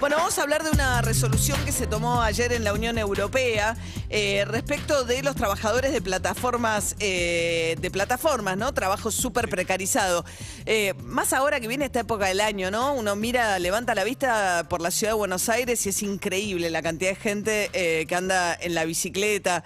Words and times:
Bueno, 0.00 0.16
vamos 0.16 0.36
a 0.38 0.42
hablar 0.42 0.64
de 0.64 0.70
una 0.70 1.00
resolución 1.00 1.64
que 1.64 1.70
se 1.70 1.86
tomó 1.86 2.22
ayer 2.22 2.52
en 2.52 2.64
la 2.64 2.72
Unión 2.72 2.98
Europea 2.98 3.76
eh, 4.10 4.44
respecto 4.46 5.04
de 5.04 5.22
los 5.22 5.36
trabajadores 5.36 5.92
de 5.92 6.02
plataformas, 6.02 6.96
eh, 6.98 7.76
de 7.80 7.90
plataformas, 7.90 8.56
¿no? 8.56 8.74
Trabajo 8.74 9.10
súper 9.10 9.48
precarizado. 9.48 10.24
Eh, 10.66 10.94
más 11.04 11.32
ahora 11.32 11.60
que 11.60 11.68
viene 11.68 11.84
esta 11.84 12.00
época 12.00 12.26
del 12.26 12.40
año, 12.40 12.70
¿no? 12.70 12.94
Uno 12.94 13.16
mira, 13.16 13.58
levanta 13.58 13.94
la 13.94 14.04
vista 14.04 14.66
por 14.68 14.80
la 14.80 14.90
ciudad 14.90 15.12
de 15.12 15.18
Buenos 15.18 15.48
Aires 15.48 15.86
y 15.86 15.90
es 15.90 16.02
increíble 16.02 16.68
la 16.68 16.82
cantidad 16.82 17.10
de 17.10 17.16
gente 17.16 17.70
que 17.72 18.14
anda 18.14 18.54
en 18.60 18.74
la 18.74 18.84
bicicleta 18.84 19.62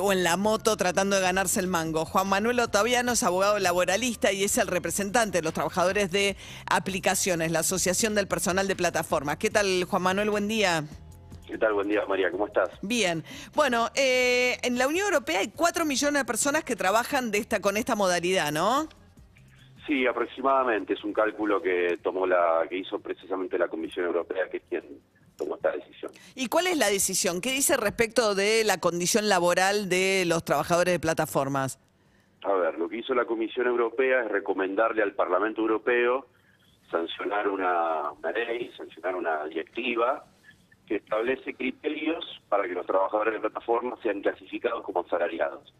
o 0.00 0.12
en 0.12 0.22
la 0.22 0.36
moto 0.36 0.76
tratando 0.76 1.16
de 1.16 1.22
ganarse 1.22 1.58
el 1.58 1.66
mango. 1.66 2.04
Juan 2.04 2.28
Manuel 2.28 2.60
Otaviano 2.60 3.12
es 3.12 3.22
abogado 3.22 3.58
laboralista 3.58 4.30
y 4.30 4.44
es 4.44 4.58
el 4.58 4.66
representante 4.66 5.38
de 5.38 5.42
los 5.42 5.54
trabajadores 5.54 6.10
de 6.10 6.36
aplicaciones, 6.66 7.50
la 7.50 7.60
Asociación 7.60 8.14
del 8.14 8.28
Personal 8.28 8.68
de 8.68 8.76
Plataformas. 8.76 9.38
¿Qué 9.40 9.48
tal? 9.48 9.84
Juan 9.84 10.02
Manuel? 10.02 10.28
Buen 10.28 10.48
día. 10.48 10.84
¿Qué 11.46 11.56
tal? 11.56 11.72
Buen 11.72 11.88
día, 11.88 12.04
María. 12.06 12.30
¿Cómo 12.30 12.46
estás? 12.46 12.68
Bien. 12.82 13.24
Bueno, 13.54 13.88
eh, 13.94 14.58
en 14.62 14.76
la 14.76 14.86
Unión 14.86 15.06
Europea 15.06 15.40
hay 15.40 15.48
4 15.48 15.86
millones 15.86 16.20
de 16.20 16.26
personas 16.26 16.62
que 16.62 16.76
trabajan 16.76 17.30
de 17.30 17.38
esta, 17.38 17.58
con 17.58 17.78
esta 17.78 17.96
modalidad, 17.96 18.52
¿no? 18.52 18.86
Sí, 19.86 20.06
aproximadamente. 20.06 20.92
Es 20.92 21.02
un 21.04 21.14
cálculo 21.14 21.62
que 21.62 21.98
tomó 22.02 22.26
la, 22.26 22.66
que 22.68 22.76
hizo 22.76 22.98
precisamente 22.98 23.56
la 23.56 23.68
Comisión 23.68 24.04
Europea, 24.04 24.46
que 24.50 24.58
es 24.58 24.62
quien 24.68 24.84
tomó 25.38 25.56
esta 25.56 25.72
decisión. 25.72 26.12
¿Y 26.34 26.48
cuál 26.48 26.66
es 26.66 26.76
la 26.76 26.90
decisión? 26.90 27.40
¿Qué 27.40 27.50
dice 27.50 27.78
respecto 27.78 28.34
de 28.34 28.62
la 28.64 28.78
condición 28.78 29.30
laboral 29.30 29.88
de 29.88 30.24
los 30.26 30.44
trabajadores 30.44 30.92
de 30.92 31.00
plataformas? 31.00 31.80
A 32.42 32.52
ver, 32.52 32.78
lo 32.78 32.90
que 32.90 32.98
hizo 32.98 33.14
la 33.14 33.24
Comisión 33.24 33.66
Europea 33.68 34.22
es 34.22 34.30
recomendarle 34.30 35.02
al 35.02 35.14
Parlamento 35.14 35.62
Europeo 35.62 36.26
sancionar 36.90 37.48
una, 37.48 38.12
ley, 38.34 38.70
sancionar 38.76 39.14
una 39.14 39.44
directiva 39.44 40.24
que 40.86 40.96
establece 40.96 41.54
criterios 41.54 42.24
para 42.48 42.64
que 42.64 42.74
los 42.74 42.86
trabajadores 42.86 43.34
de 43.34 43.40
plataformas 43.40 43.98
sean 44.02 44.20
clasificados 44.22 44.82
como 44.82 45.00
asalariados. 45.00 45.72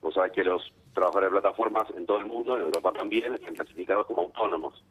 Vos 0.00 0.14
sabés 0.14 0.32
que 0.32 0.44
los 0.44 0.72
trabajadores 0.92 1.30
de 1.30 1.40
plataformas 1.40 1.88
en 1.96 2.06
todo 2.06 2.18
el 2.18 2.26
mundo, 2.26 2.56
en 2.56 2.62
Europa 2.62 2.92
también, 2.92 3.34
están 3.34 3.54
clasificados 3.54 4.06
como 4.06 4.22
autónomos. 4.22 4.84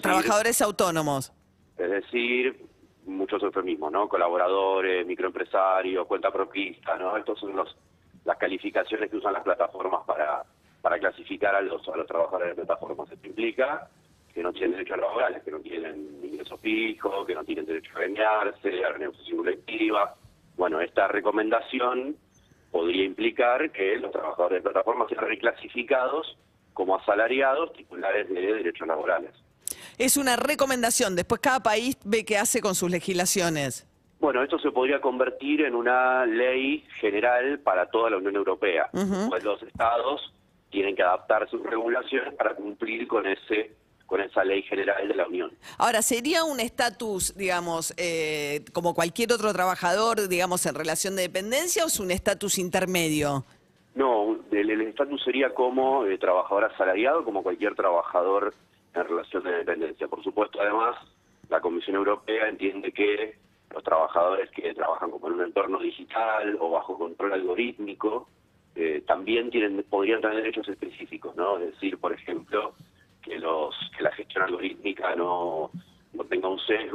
trabajadores 0.00 0.62
autónomos. 0.62 1.32
Es 1.76 1.90
decir, 1.90 2.66
muchos 3.06 3.42
eufemismos, 3.42 3.90
¿no? 3.90 4.08
Colaboradores, 4.08 5.04
microempresarios, 5.06 6.06
cuenta 6.06 6.30
propista, 6.30 6.96
¿no? 6.96 7.16
Estos 7.16 7.40
son 7.40 7.56
los 7.56 7.76
las 8.24 8.38
calificaciones 8.38 9.10
que 9.10 9.16
usan 9.16 9.34
las 9.34 9.42
plataformas 9.42 10.00
para, 10.06 10.44
para 10.80 10.98
clasificar 10.98 11.54
a 11.54 11.60
los, 11.60 11.86
a 11.88 11.96
los 11.96 12.06
trabajadores 12.06 12.56
de 12.56 12.64
plataformas. 12.64 13.10
Esto 13.10 13.26
implica 13.26 13.88
que 14.34 14.42
no 14.42 14.52
tienen 14.52 14.72
derechos 14.72 14.98
laborales, 14.98 15.42
que 15.44 15.50
no 15.52 15.60
tienen 15.60 16.18
ingresos 16.22 16.60
fijos, 16.60 17.24
que 17.26 17.34
no 17.34 17.44
tienen 17.44 17.64
derecho 17.66 17.92
a 17.94 18.00
reñarse, 18.00 18.84
a 18.84 18.90
la 18.90 18.98
negociación 18.98 19.38
colectiva. 19.38 20.16
Bueno, 20.56 20.80
esta 20.80 21.06
recomendación 21.06 22.16
podría 22.72 23.04
implicar 23.04 23.70
que 23.70 23.96
los 23.96 24.10
trabajadores 24.10 24.58
de 24.58 24.70
plataformas 24.70 25.08
sean 25.08 25.24
reclasificados 25.24 26.36
como 26.72 26.96
asalariados 26.96 27.72
titulares 27.74 28.28
de 28.28 28.40
derechos 28.40 28.88
laborales. 28.88 29.30
Es 29.96 30.16
una 30.16 30.34
recomendación, 30.34 31.14
después 31.14 31.40
cada 31.40 31.60
país 31.60 31.96
ve 32.04 32.24
qué 32.24 32.36
hace 32.36 32.60
con 32.60 32.74
sus 32.74 32.90
legislaciones. 32.90 33.86
Bueno, 34.18 34.42
esto 34.42 34.58
se 34.58 34.72
podría 34.72 35.00
convertir 35.00 35.60
en 35.60 35.76
una 35.76 36.26
ley 36.26 36.84
general 36.98 37.60
para 37.60 37.86
toda 37.86 38.10
la 38.10 38.16
Unión 38.16 38.34
Europea, 38.34 38.90
pues 39.28 39.44
los 39.44 39.62
estados 39.62 40.34
tienen 40.70 40.96
que 40.96 41.02
adaptar 41.02 41.48
sus 41.48 41.62
regulaciones 41.62 42.34
para 42.34 42.56
cumplir 42.56 43.06
con 43.06 43.26
ese 43.26 43.76
con 44.06 44.20
esa 44.20 44.44
ley 44.44 44.62
general 44.62 45.08
de 45.08 45.14
la 45.14 45.26
Unión. 45.26 45.50
Ahora, 45.78 46.02
¿sería 46.02 46.44
un 46.44 46.60
estatus, 46.60 47.34
digamos, 47.36 47.94
eh, 47.96 48.64
como 48.72 48.94
cualquier 48.94 49.32
otro 49.32 49.52
trabajador, 49.52 50.28
digamos, 50.28 50.64
en 50.66 50.74
relación 50.74 51.16
de 51.16 51.22
dependencia 51.22 51.84
o 51.84 51.88
es 51.88 51.98
un 52.00 52.10
estatus 52.10 52.58
intermedio? 52.58 53.44
No, 53.94 54.38
el 54.50 54.80
estatus 54.82 55.22
sería 55.22 55.54
como 55.54 56.04
eh, 56.04 56.18
trabajador 56.18 56.64
asalariado, 56.64 57.24
como 57.24 57.42
cualquier 57.42 57.74
trabajador 57.74 58.54
en 58.94 59.04
relación 59.04 59.44
de 59.44 59.52
dependencia. 59.52 60.08
Por 60.08 60.22
supuesto, 60.22 60.60
además, 60.60 60.96
la 61.48 61.60
Comisión 61.60 61.96
Europea 61.96 62.48
entiende 62.48 62.92
que 62.92 63.36
los 63.70 63.82
trabajadores 63.82 64.50
que 64.50 64.74
trabajan 64.74 65.10
como 65.10 65.28
en 65.28 65.34
un 65.34 65.42
entorno 65.42 65.78
digital 65.78 66.56
o 66.60 66.70
bajo 66.70 66.96
control 66.96 67.32
algorítmico 67.32 68.28
eh, 68.76 69.02
también 69.06 69.50
tienen 69.50 69.84
podrían 69.88 70.20
tener 70.20 70.36
derechos 70.38 70.68
específicos, 70.68 71.34
¿no? 71.36 71.58
Es 71.58 71.72
decir, 71.72 71.98
por 71.98 72.12
ejemplo, 72.12 72.74
que 73.22 73.38
los 73.38 73.74
que 73.96 74.02
la 74.02 74.12
gestión 74.12 74.44
algorítmica 74.44 75.14
no, 75.14 75.70
no 76.12 76.24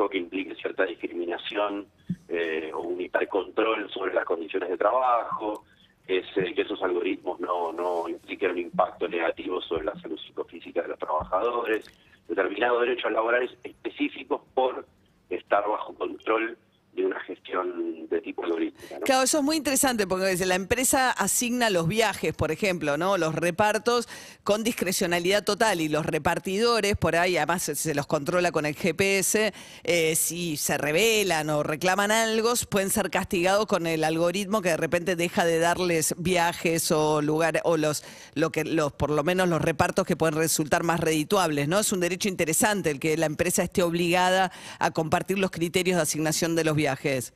que 0.08 0.20
implique 0.20 0.56
cierta 0.56 0.86
discriminación 0.86 1.88
eh, 2.28 2.72
o 2.74 2.82
un 2.82 3.02
hipercontrol 3.02 3.90
sobre 3.90 4.14
las 4.14 4.26
condiciones 4.26 4.70
de 4.70 4.78
trabajo, 4.78 5.66
que 6.06 6.62
esos 6.62 6.82
algoritmos 6.82 7.40
no, 7.40 7.72
no 7.72 8.10
impliquen 8.10 8.52
un 8.52 8.58
impacto 8.58 9.08
negativo 9.08 9.62
sobre 9.62 9.86
la 9.86 10.00
salud 10.00 10.18
psicofísica 10.18 10.82
de 10.82 10.90
los 10.90 11.00
trabajadores, 11.00 11.86
determinados 12.28 12.82
derechos 12.82 13.12
laborales 13.12 13.52
específicos 13.64 14.42
por 14.54 14.86
estar 15.30 15.68
bajo 15.68 15.94
control 15.94 16.58
de 16.94 17.06
una 17.06 17.20
gestión 17.22 18.08
de 18.10 18.22
tipo 18.22 18.44
algorítmica. 18.44 18.99
Claro, 19.10 19.24
eso 19.24 19.40
es 19.40 19.44
muy 19.44 19.58
interesante 19.58 20.06
porque 20.06 20.36
la 20.46 20.54
empresa 20.54 21.10
asigna 21.10 21.72
los 21.72 21.88
viajes, 21.88 22.32
por 22.36 22.52
ejemplo, 22.52 22.96
¿no? 22.96 23.18
Los 23.18 23.34
repartos 23.34 24.08
con 24.44 24.64
discrecionalidad 24.64 25.44
total 25.44 25.82
y 25.82 25.90
los 25.90 26.06
repartidores, 26.06 26.96
por 26.96 27.16
ahí 27.16 27.36
además 27.36 27.72
se 27.74 27.96
los 27.96 28.06
controla 28.06 28.52
con 28.52 28.68
el 28.68 28.76
GPS, 28.76 29.52
eh, 29.84 30.16
si 30.16 30.58
se 30.58 30.78
revelan 30.78 31.50
o 31.50 31.64
reclaman 31.64 32.12
algo, 32.12 32.54
pueden 32.70 32.92
ser 32.92 33.10
castigados 33.10 33.66
con 33.66 33.88
el 33.88 34.04
algoritmo 34.04 34.62
que 34.62 34.70
de 34.70 34.78
repente 34.78 35.16
deja 35.16 35.44
de 35.44 35.58
darles 35.58 36.14
viajes 36.20 36.92
o 36.92 37.24
lugares, 37.24 37.64
o 37.66 37.78
los, 37.78 38.04
lo 38.36 38.52
que, 38.52 38.64
los, 38.64 38.94
por 38.94 39.10
lo 39.10 39.24
menos 39.24 39.50
los 39.50 39.60
repartos 39.60 40.06
que 40.06 40.18
pueden 40.18 40.36
resultar 40.36 40.84
más 40.84 41.00
redituables, 41.00 41.68
¿no? 41.68 41.80
Es 41.80 41.92
un 41.92 42.00
derecho 42.00 42.30
interesante 42.30 42.92
el 42.92 43.00
que 43.00 43.18
la 43.18 43.26
empresa 43.26 43.64
esté 43.64 43.82
obligada 43.82 44.52
a 44.78 44.92
compartir 44.92 45.40
los 45.40 45.50
criterios 45.50 45.96
de 45.96 46.04
asignación 46.04 46.56
de 46.56 46.64
los 46.64 46.76
viajes. 46.76 47.34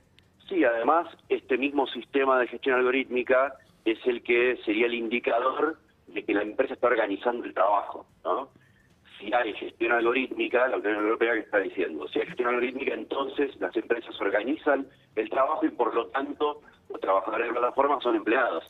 Sí, 0.53 0.63
además, 0.63 1.07
este 1.29 1.57
mismo 1.57 1.87
sistema 1.87 2.37
de 2.39 2.45
gestión 2.45 2.75
algorítmica 2.75 3.55
es 3.85 3.97
el 4.05 4.21
que 4.21 4.59
sería 4.63 4.85
el 4.85 4.93
indicador 4.93 5.79
de 6.05 6.23
que 6.23 6.31
la 6.31 6.43
empresa 6.43 6.75
está 6.75 6.85
organizando 6.87 7.43
el 7.43 7.55
trabajo, 7.55 8.05
¿no? 8.23 8.49
Si 9.17 9.33
hay 9.33 9.51
gestión 9.53 9.93
algorítmica, 9.93 10.67
la 10.67 10.77
Unión 10.77 10.97
Europea 10.97 11.33
que 11.33 11.39
está 11.39 11.57
diciendo, 11.57 12.07
si 12.07 12.19
hay 12.19 12.27
gestión 12.27 12.49
algorítmica, 12.49 12.93
entonces 12.93 13.59
las 13.59 13.75
empresas 13.75 14.13
organizan 14.21 14.85
el 15.15 15.27
trabajo 15.27 15.65
y 15.65 15.69
por 15.69 15.95
lo 15.95 16.05
tanto 16.09 16.61
los 16.87 17.01
trabajadores 17.01 17.47
de 17.47 17.53
plataforma 17.53 17.99
son 18.01 18.17
empleados. 18.17 18.63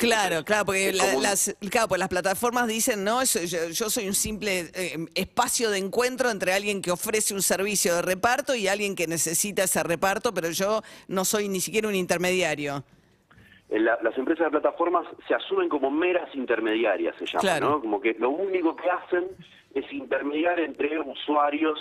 Claro, 0.00 0.44
claro, 0.44 0.64
porque 0.64 0.92
las, 0.92 1.54
claro, 1.70 1.88
pues 1.88 1.98
las 1.98 2.08
plataformas 2.08 2.66
dicen, 2.66 3.04
no, 3.04 3.22
yo, 3.22 3.90
soy 3.90 4.08
un 4.08 4.14
simple 4.14 4.70
eh, 4.74 4.96
espacio 5.14 5.70
de 5.70 5.76
encuentro 5.76 6.30
entre 6.30 6.54
alguien 6.54 6.80
que 6.80 6.90
ofrece 6.90 7.34
un 7.34 7.42
servicio 7.42 7.94
de 7.94 8.02
reparto 8.02 8.54
y 8.54 8.66
alguien 8.66 8.96
que 8.96 9.06
necesita 9.06 9.64
ese 9.64 9.82
reparto, 9.82 10.32
pero 10.32 10.50
yo 10.50 10.80
no 11.08 11.26
soy 11.26 11.48
ni 11.48 11.60
siquiera 11.60 11.86
un 11.86 11.94
intermediario. 11.94 12.82
las 13.68 14.16
empresas 14.16 14.46
de 14.46 14.50
plataformas 14.52 15.06
se 15.28 15.34
asumen 15.34 15.68
como 15.68 15.90
meras 15.90 16.34
intermediarias, 16.34 17.14
se 17.18 17.26
llama, 17.26 17.60
¿no? 17.60 17.80
Como 17.80 18.00
que 18.00 18.14
lo 18.18 18.30
único 18.30 18.74
que 18.76 18.88
hacen 18.88 19.24
es 19.74 19.92
intermediar 19.92 20.60
entre 20.60 20.98
usuarios 20.98 21.78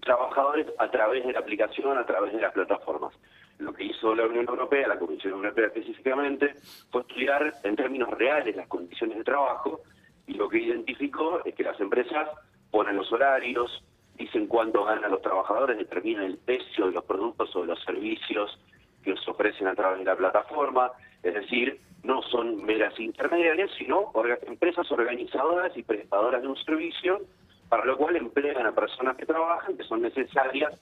trabajadores 0.00 0.66
a 0.78 0.90
través 0.90 1.26
de 1.26 1.32
la 1.32 1.40
aplicación, 1.40 1.98
a 1.98 2.06
través 2.06 2.32
de 2.32 2.40
las 2.40 2.52
plataformas. 2.52 3.14
Lo 3.58 3.72
que 3.72 3.84
hizo 3.84 4.14
la 4.14 4.26
Unión 4.26 4.46
Europea, 4.48 4.88
la 4.88 4.98
Comisión 4.98 5.34
Europea 5.34 5.66
específicamente, 5.66 6.54
fue 6.90 7.02
estudiar 7.02 7.54
en 7.62 7.76
términos 7.76 8.10
reales 8.10 8.56
las 8.56 8.68
condiciones 8.68 9.18
de 9.18 9.24
trabajo 9.24 9.82
y 10.26 10.34
lo 10.34 10.48
que 10.48 10.58
identificó 10.58 11.44
es 11.44 11.54
que 11.54 11.62
las 11.62 11.78
empresas 11.80 12.28
ponen 12.70 12.96
los 12.96 13.12
horarios, 13.12 13.84
dicen 14.16 14.46
cuánto 14.46 14.84
ganan 14.84 15.10
los 15.10 15.22
trabajadores, 15.22 15.78
determinan 15.78 16.24
el 16.24 16.38
precio 16.38 16.86
de 16.86 16.92
los 16.92 17.04
productos 17.04 17.54
o 17.54 17.60
de 17.60 17.68
los 17.68 17.82
servicios 17.84 18.58
que 19.02 19.14
se 19.16 19.30
ofrecen 19.30 19.68
a 19.68 19.74
través 19.74 19.98
de 19.98 20.04
la 20.04 20.16
plataforma, 20.16 20.90
es 21.22 21.34
decir, 21.34 21.80
no 22.02 22.22
son 22.22 22.64
meras 22.64 22.98
intermediarias, 22.98 23.70
sino 23.78 24.12
empresas 24.46 24.90
organizadoras 24.90 25.76
y 25.76 25.82
prestadoras 25.82 26.42
de 26.42 26.48
un 26.48 26.56
servicio, 26.56 27.20
para 27.68 27.84
lo 27.84 27.96
cual 27.96 28.16
emplean 28.16 28.66
a 28.66 28.72
personas 28.72 29.16
que 29.16 29.26
trabajan, 29.26 29.76
que 29.76 29.84
son 29.84 30.02
necesarias 30.02 30.72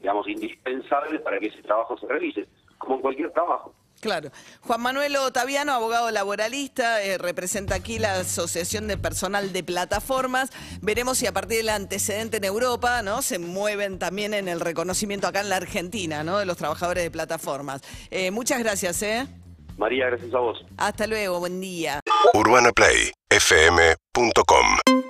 digamos, 0.00 0.26
indispensable 0.28 1.18
para 1.20 1.38
que 1.38 1.46
ese 1.46 1.62
trabajo 1.62 1.96
se 1.98 2.06
realice, 2.06 2.46
como 2.78 2.96
en 2.96 3.02
cualquier 3.02 3.30
trabajo. 3.32 3.74
Claro. 4.00 4.30
Juan 4.62 4.80
Manuel 4.80 5.14
Otaviano, 5.16 5.74
abogado 5.74 6.10
laboralista, 6.10 7.02
eh, 7.02 7.18
representa 7.18 7.74
aquí 7.74 7.98
la 7.98 8.14
Asociación 8.14 8.88
de 8.88 8.96
Personal 8.96 9.52
de 9.52 9.62
Plataformas. 9.62 10.50
Veremos 10.80 11.18
si 11.18 11.26
a 11.26 11.32
partir 11.32 11.58
del 11.58 11.68
antecedente 11.68 12.38
en 12.38 12.44
Europa, 12.44 13.02
¿no? 13.02 13.20
Se 13.20 13.38
mueven 13.38 13.98
también 13.98 14.32
en 14.32 14.48
el 14.48 14.60
reconocimiento 14.60 15.26
acá 15.26 15.42
en 15.42 15.50
la 15.50 15.56
Argentina, 15.56 16.24
¿no? 16.24 16.38
De 16.38 16.46
los 16.46 16.56
trabajadores 16.56 17.04
de 17.04 17.10
plataformas. 17.10 17.82
Eh, 18.10 18.30
muchas 18.30 18.60
gracias, 18.60 19.02
¿eh? 19.02 19.26
María, 19.76 20.06
gracias 20.06 20.32
a 20.32 20.38
vos. 20.38 20.64
Hasta 20.78 21.06
luego, 21.06 21.40
buen 21.40 21.60
día. 21.60 22.00
UrbanaPlayFM.com 22.32 25.09